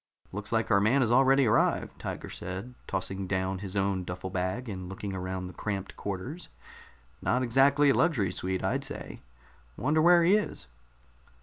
[0.31, 4.67] "Looks like our man has already arrived," Tiger said, tossing down his own duffel bag
[4.67, 6.49] and looking around the cramped quarters.
[7.21, 9.21] "Not exactly a luxury suite, I'd say.
[9.77, 10.65] Wonder where he is?"